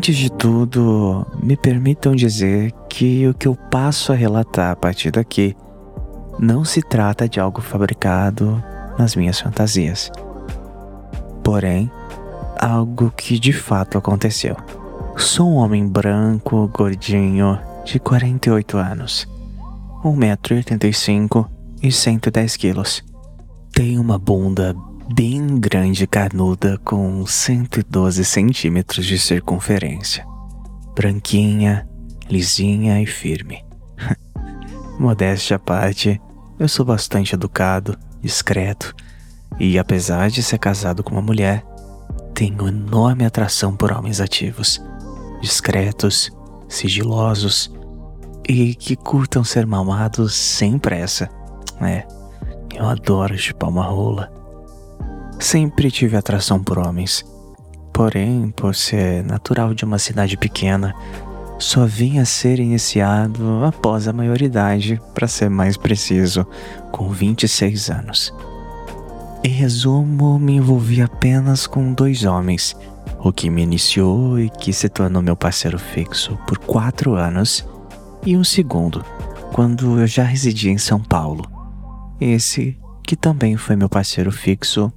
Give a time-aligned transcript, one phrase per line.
[0.00, 5.10] Antes de tudo, me permitam dizer que o que eu passo a relatar a partir
[5.10, 5.54] daqui
[6.38, 8.64] não se trata de algo fabricado
[8.98, 10.10] nas minhas fantasias.
[11.44, 11.90] Porém,
[12.58, 14.56] algo que de fato aconteceu.
[15.18, 19.28] Sou um homem branco, gordinho, de 48 anos,
[20.02, 21.46] 1,85m
[21.82, 23.04] e 110 quilos.
[23.70, 24.74] Tenho uma bunda
[25.12, 30.24] bem grande carnuda com 112 centímetros de circunferência.
[30.94, 31.88] Branquinha,
[32.28, 33.64] lisinha e firme.
[34.98, 36.20] Modéstia à parte,
[36.58, 38.94] eu sou bastante educado, discreto
[39.58, 41.64] e, apesar de ser casado com uma mulher,
[42.32, 44.80] tenho enorme atração por homens ativos,
[45.40, 46.30] discretos,
[46.68, 47.72] sigilosos
[48.48, 51.28] e que curtam ser mamados sem pressa.
[51.80, 52.06] É,
[52.74, 54.39] eu adoro chupar uma rola.
[55.40, 57.24] Sempre tive atração por homens.
[57.94, 60.94] Porém, por ser natural de uma cidade pequena,
[61.58, 66.46] só vinha a ser iniciado após a maioridade, para ser mais preciso,
[66.92, 68.34] com 26 anos.
[69.42, 72.76] Em resumo, me envolvi apenas com dois homens,
[73.18, 77.66] o que me iniciou e que se tornou meu parceiro fixo por quatro anos,
[78.26, 79.02] e um segundo,
[79.54, 81.44] quando eu já residia em São Paulo.
[82.20, 84.92] Esse que também foi meu parceiro fixo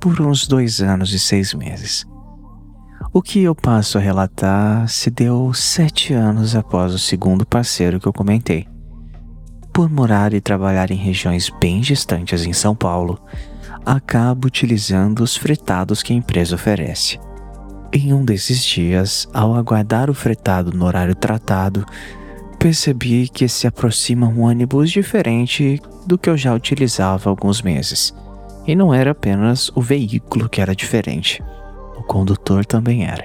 [0.00, 2.06] por uns dois anos e seis meses.
[3.12, 8.06] O que eu passo a relatar se deu sete anos após o segundo parceiro que
[8.06, 8.66] eu comentei.
[9.72, 13.18] Por morar e trabalhar em regiões bem distantes em São Paulo,
[13.84, 17.18] acabo utilizando os fretados que a empresa oferece.
[17.92, 21.86] Em um desses dias, ao aguardar o fretado no horário tratado,
[22.58, 28.12] percebi que se aproxima um ônibus diferente do que eu já utilizava há alguns meses.
[28.66, 31.42] E não era apenas o veículo que era diferente
[31.96, 33.24] o condutor também era.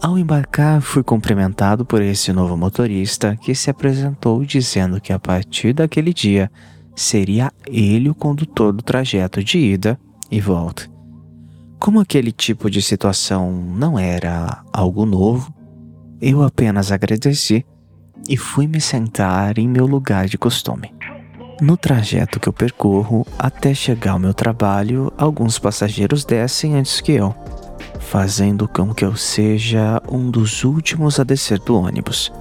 [0.00, 5.72] Ao embarcar, fui cumprimentado por esse novo motorista que se apresentou dizendo que a partir
[5.72, 6.50] daquele dia
[6.94, 9.98] seria ele o condutor do trajeto de ida
[10.30, 10.88] e volta.
[11.78, 15.52] Como aquele tipo de situação não era algo novo,
[16.20, 17.64] eu apenas agradeci
[18.28, 20.95] e fui me sentar em meu lugar de costume.
[21.60, 27.12] No trajeto que eu percorro até chegar ao meu trabalho, alguns passageiros descem antes que
[27.12, 27.34] eu
[28.06, 32.32] fazendo com que eu seja um dos últimos a descer do ônibus.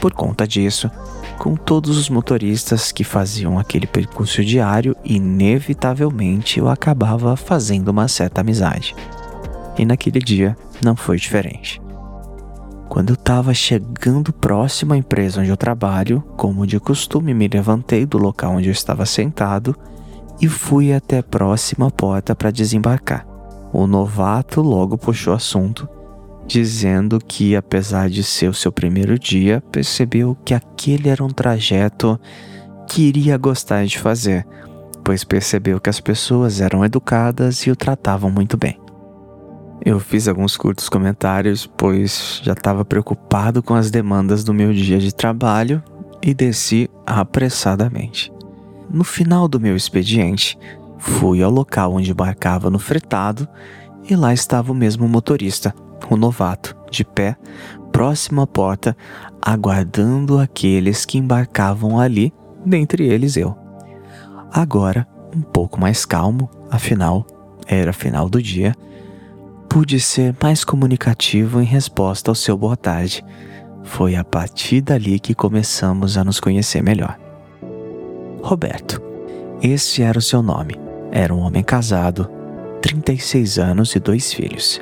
[0.00, 0.90] Por conta disso,
[1.38, 8.40] com todos os motoristas que faziam aquele percurso diário, inevitavelmente eu acabava fazendo uma certa
[8.40, 8.94] amizade.
[9.78, 11.83] E naquele dia não foi diferente.
[12.88, 18.06] Quando eu estava chegando próximo à empresa onde eu trabalho, como de costume, me levantei
[18.06, 19.74] do local onde eu estava sentado
[20.40, 23.26] e fui até a próxima porta para desembarcar.
[23.72, 25.88] O novato logo puxou assunto,
[26.46, 32.20] dizendo que, apesar de ser o seu primeiro dia, percebeu que aquele era um trajeto
[32.86, 34.46] que iria gostar de fazer,
[35.02, 38.83] pois percebeu que as pessoas eram educadas e o tratavam muito bem.
[39.84, 44.98] Eu fiz alguns curtos comentários, pois já estava preocupado com as demandas do meu dia
[44.98, 45.82] de trabalho
[46.22, 48.32] e desci apressadamente.
[48.90, 50.58] No final do meu expediente,
[51.04, 53.46] Fui ao local onde embarcava no fretado
[54.08, 55.74] e lá estava o mesmo motorista,
[56.08, 57.36] o novato, de pé,
[57.92, 58.96] próximo à porta,
[59.40, 62.32] aguardando aqueles que embarcavam ali,
[62.64, 63.54] dentre eles eu.
[64.50, 65.06] Agora,
[65.36, 67.26] um pouco mais calmo, afinal,
[67.66, 68.74] era final do dia,
[69.74, 73.24] pude ser mais comunicativo em resposta ao seu boa tarde.
[73.82, 77.18] Foi a partir dali que começamos a nos conhecer melhor.
[78.40, 79.02] Roberto.
[79.60, 80.76] Esse era o seu nome.
[81.10, 82.30] Era um homem casado,
[82.82, 84.80] 36 anos e dois filhos.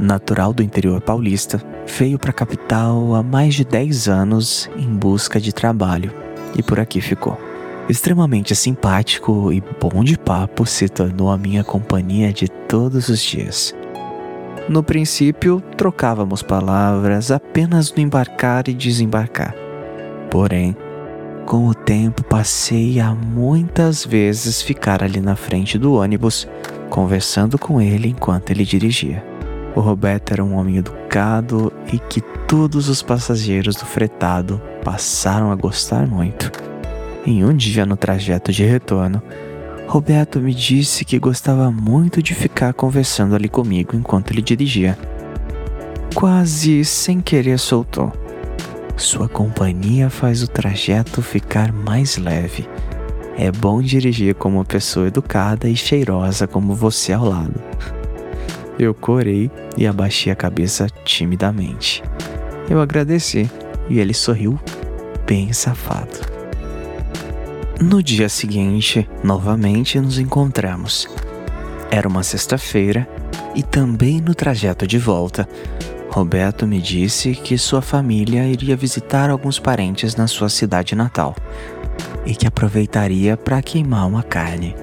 [0.00, 5.40] Natural do interior paulista, veio para a capital há mais de 10 anos em busca
[5.40, 6.12] de trabalho
[6.56, 7.38] e por aqui ficou.
[7.88, 13.72] Extremamente simpático e bom de papo, se tornou a minha companhia de todos os dias.
[14.72, 19.54] No princípio, trocávamos palavras apenas no embarcar e desembarcar.
[20.30, 20.74] Porém,
[21.44, 26.48] com o tempo, passei a muitas vezes ficar ali na frente do ônibus,
[26.88, 29.22] conversando com ele enquanto ele dirigia.
[29.76, 35.54] O Roberto era um homem educado e que todos os passageiros do fretado passaram a
[35.54, 36.50] gostar muito.
[37.26, 39.22] Em um dia no trajeto de retorno,
[39.92, 44.98] Roberto me disse que gostava muito de ficar conversando ali comigo enquanto ele dirigia.
[46.14, 48.10] Quase sem querer soltou.
[48.96, 52.66] Sua companhia faz o trajeto ficar mais leve.
[53.36, 57.62] É bom dirigir com uma pessoa educada e cheirosa como você ao lado.
[58.78, 62.02] Eu corei e abaixei a cabeça timidamente.
[62.70, 63.46] Eu agradeci
[63.90, 64.58] e ele sorriu,
[65.26, 66.31] bem safado.
[67.82, 71.08] No dia seguinte, novamente nos encontramos.
[71.90, 73.08] Era uma sexta-feira
[73.56, 75.48] e também no trajeto de volta,
[76.08, 81.34] Roberto me disse que sua família iria visitar alguns parentes na sua cidade natal
[82.24, 84.76] e que aproveitaria para queimar uma carne.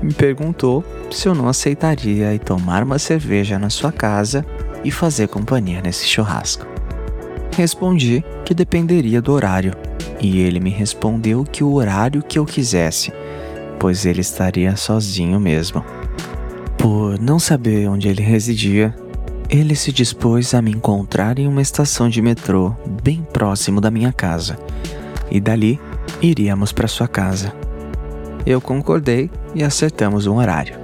[0.00, 4.46] Me perguntou se eu não aceitaria ir tomar uma cerveja na sua casa
[4.84, 6.64] e fazer companhia nesse churrasco.
[7.56, 9.74] Respondi que dependeria do horário,
[10.22, 13.12] e ele me respondeu que o horário que eu quisesse,
[13.78, 15.84] pois ele estaria sozinho mesmo.
[16.78, 18.94] Por não saber onde ele residia,
[19.50, 24.12] ele se dispôs a me encontrar em uma estação de metrô bem próximo da minha
[24.12, 24.56] casa,
[25.28, 25.80] e dali
[26.22, 27.52] iríamos para sua casa.
[28.46, 30.80] Eu concordei e acertamos um horário.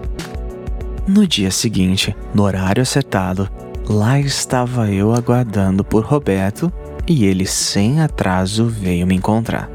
[1.06, 3.48] No dia seguinte, no horário acertado,
[3.88, 6.72] lá estava eu aguardando por Roberto
[7.08, 9.70] e ele, sem atraso, veio me encontrar.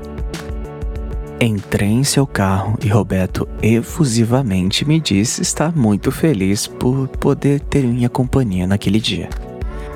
[1.42, 7.84] Entrei em seu carro e Roberto efusivamente me disse estar muito feliz por poder ter
[7.84, 9.30] minha companhia naquele dia.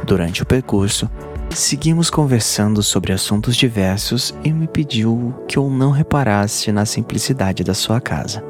[0.06, 1.10] Durante o percurso,
[1.50, 7.74] seguimos conversando sobre assuntos diversos e me pediu que eu não reparasse na simplicidade da
[7.74, 8.44] sua casa.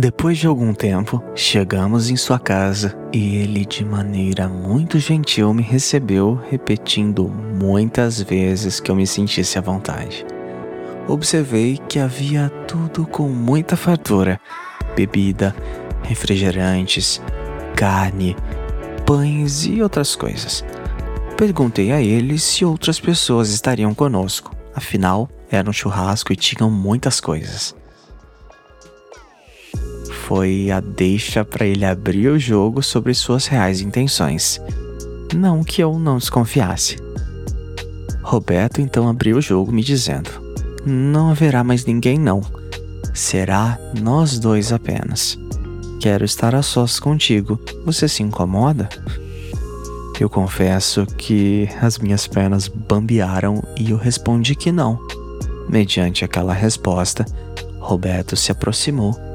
[0.00, 5.60] Depois de algum tempo, chegamos em sua casa e ele, de maneira muito gentil, me
[5.60, 10.24] recebeu, repetindo muitas vezes que eu me sentisse à vontade.
[11.08, 14.40] Observei que havia tudo com muita fartura:
[14.94, 15.52] bebida,
[16.04, 17.20] refrigerantes,
[17.74, 18.36] carne,
[19.04, 20.64] pães e outras coisas.
[21.36, 27.18] Perguntei a ele se outras pessoas estariam conosco, afinal, era um churrasco e tinham muitas
[27.18, 27.74] coisas
[30.28, 34.60] foi a deixa para ele abrir o jogo sobre suas reais intenções.
[35.34, 36.98] Não que eu não desconfiasse.
[38.22, 40.28] Roberto então abriu o jogo me dizendo:
[40.84, 42.42] Não haverá mais ninguém, não.
[43.14, 45.38] Será nós dois apenas.
[45.98, 47.58] Quero estar a sós contigo.
[47.86, 48.86] Você se incomoda?
[50.20, 54.98] Eu confesso que as minhas pernas bambearam e eu respondi que não.
[55.70, 57.24] Mediante aquela resposta,
[57.80, 59.27] Roberto se aproximou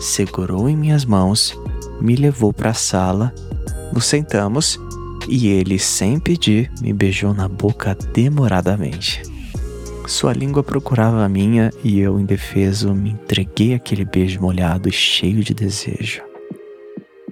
[0.00, 1.56] segurou em minhas mãos,
[2.00, 3.32] me levou para a sala,
[3.92, 4.80] nos sentamos
[5.28, 9.22] e ele, sem pedir, me beijou na boca demoradamente.
[10.06, 15.44] Sua língua procurava a minha e eu, indefeso, me entreguei aquele beijo molhado e cheio
[15.44, 16.22] de desejo.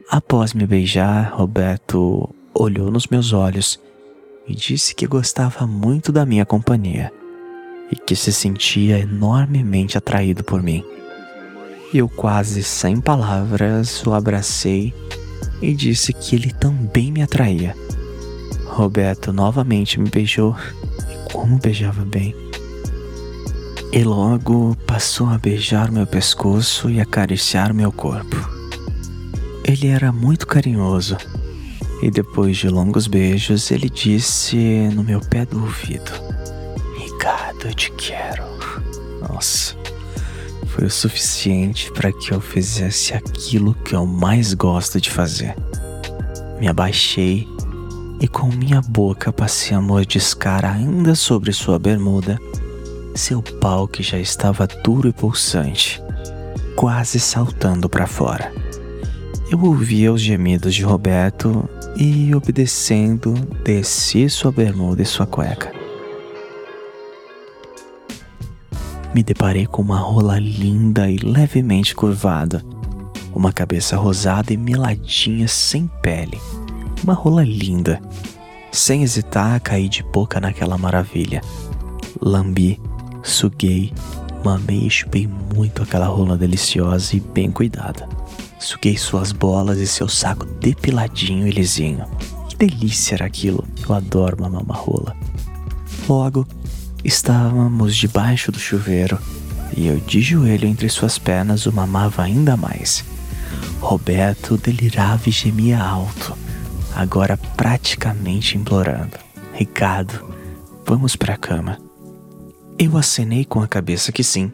[0.08, 3.80] Após me beijar, Roberto olhou nos meus olhos
[4.46, 7.12] e disse que gostava muito da minha companhia
[7.90, 10.84] e que se sentia enormemente atraído por mim.
[11.92, 14.92] Eu, quase sem palavras, o abracei
[15.62, 17.74] e disse que ele também me atraía.
[18.66, 20.54] Roberto novamente me beijou
[21.10, 22.36] e como beijava bem.
[23.90, 28.36] E logo passou a beijar meu pescoço e acariciar meu corpo.
[29.64, 31.16] Ele era muito carinhoso
[32.02, 34.56] e depois de longos beijos ele disse
[34.94, 36.12] no meu pé do ouvido:
[36.98, 38.44] Ricardo, eu te quero.
[39.26, 39.77] Nossa,
[40.78, 45.56] foi o suficiente para que eu fizesse aquilo que eu mais gosto de fazer.
[46.60, 47.48] Me abaixei
[48.20, 52.38] e com minha boca passei a mordiscar ainda sobre sua bermuda,
[53.12, 56.00] seu pau que já estava duro e pulsante,
[56.76, 58.52] quase saltando para fora.
[59.50, 65.77] Eu ouvia os gemidos de Roberto e, obedecendo, desci sua bermuda e sua cueca.
[69.18, 72.64] Me deparei com uma rola linda e levemente curvada,
[73.34, 76.40] uma cabeça rosada e meladinha sem pele.
[77.02, 78.00] Uma rola linda.
[78.70, 81.40] Sem hesitar, caí de boca naquela maravilha.
[82.20, 82.80] Lambi,
[83.24, 83.92] suguei,
[84.44, 88.08] mamei e chupei muito aquela rola deliciosa e bem cuidada.
[88.60, 92.04] Suguei suas bolas e seu saco depiladinho e lisinho.
[92.48, 93.66] Que delícia era aquilo!
[93.82, 95.16] Eu adoro mamar uma rola.
[96.08, 96.46] Logo,
[97.04, 99.18] Estávamos debaixo do chuveiro
[99.76, 103.04] e eu, de joelho entre suas pernas, o mamava ainda mais.
[103.80, 106.36] Roberto delirava e gemia alto,
[106.94, 109.16] agora praticamente implorando:
[109.54, 110.34] Ricardo,
[110.84, 111.78] vamos para a cama.
[112.78, 114.52] Eu acenei com a cabeça que sim.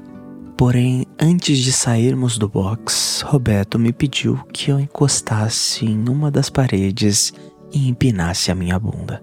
[0.56, 6.48] Porém, antes de sairmos do box, Roberto me pediu que eu encostasse em uma das
[6.48, 7.34] paredes
[7.72, 9.22] e empinasse a minha bunda,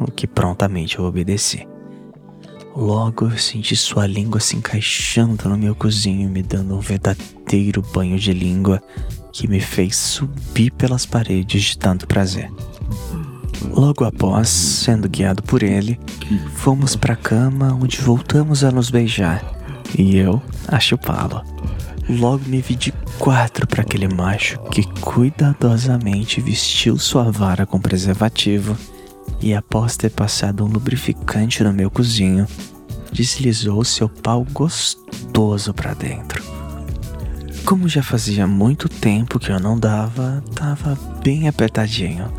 [0.00, 1.66] o que prontamente eu obedeci.
[2.74, 8.18] Logo eu senti sua língua se encaixando no meu cozinho, me dando um verdadeiro banho
[8.18, 8.82] de língua
[9.30, 12.50] que me fez subir pelas paredes de tanto prazer.
[13.70, 16.00] Logo após, sendo guiado por ele,
[16.54, 19.44] fomos para a cama onde voltamos a nos beijar
[19.98, 21.42] e eu a chupá-lo.
[22.08, 28.76] Logo me vi de quatro para aquele macho que cuidadosamente vestiu sua vara com preservativo
[29.42, 32.46] e, após ter passado um lubrificante no meu cozinho,
[33.12, 36.42] deslizou seu pau gostoso para dentro.
[37.64, 42.32] Como já fazia muito tempo que eu não dava, tava bem apertadinho.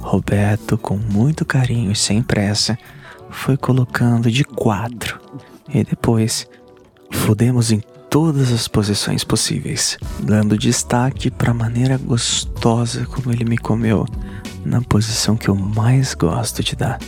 [0.00, 2.78] Roberto, com muito carinho e sem pressa,
[3.30, 5.20] foi colocando de quatro
[5.72, 6.46] e depois
[7.10, 7.80] fudemos em
[8.10, 14.06] todas as posições possíveis, dando destaque para a maneira gostosa como ele me comeu,
[14.64, 16.98] na posição que eu mais gosto de dar,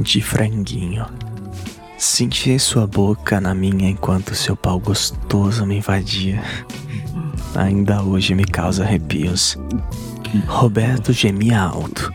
[0.00, 1.06] de franguinho.
[1.98, 6.42] Senti sua boca na minha enquanto seu pau gostoso me invadia.
[7.54, 9.56] Ainda hoje me causa arrepios.
[10.46, 12.12] Roberto gemia alto.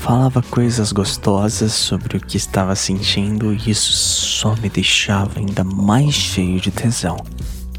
[0.00, 6.14] Falava coisas gostosas sobre o que estava sentindo e isso só me deixava ainda mais
[6.14, 7.18] cheio de tesão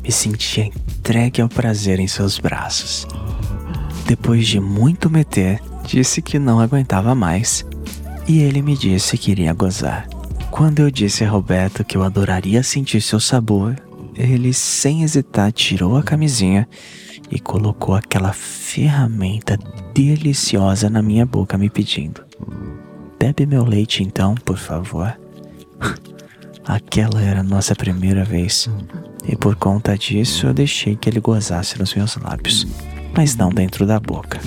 [0.10, 3.08] me sentia entregue ao prazer em seus braços.
[4.08, 7.66] Depois de muito meter, disse que não aguentava mais
[8.28, 10.08] e ele me disse que iria gozar.
[10.52, 13.76] Quando eu disse a Roberto que eu adoraria sentir seu sabor,
[14.16, 16.68] ele sem hesitar tirou a camisinha
[17.32, 19.58] e colocou aquela ferramenta
[19.94, 22.22] deliciosa na minha boca, me pedindo:
[23.20, 25.18] Bebe meu leite então, por favor.
[26.66, 28.70] Aquela era a nossa primeira vez,
[29.28, 32.68] e por conta disso eu deixei que ele gozasse nos meus lábios,
[33.16, 34.40] mas não dentro da boca.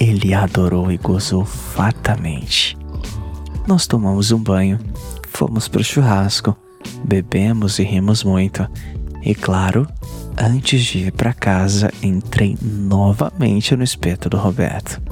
[0.00, 2.74] Ele adorou e gozou fartamente.
[3.66, 4.78] Nós tomamos um banho,
[5.28, 6.56] fomos pro churrasco,
[7.04, 8.66] bebemos e rimos muito.
[9.22, 9.86] E claro,
[10.38, 15.02] antes de ir para casa, entrei novamente no espeto do Roberto.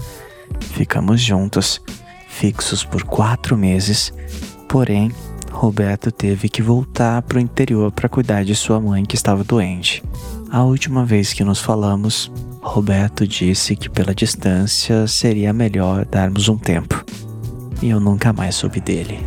[0.59, 1.83] Ficamos juntos,
[2.27, 4.11] fixos por quatro meses,
[4.71, 5.13] porém
[5.53, 10.03] Roberto teve que voltar para o interior para cuidar de sua mãe que estava doente.
[10.51, 12.33] A última vez que nos falamos,
[12.69, 17.03] Roberto disse que pela distância seria melhor darmos um tempo.
[17.81, 19.19] E eu nunca mais soube dele.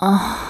[0.00, 0.45] Ah.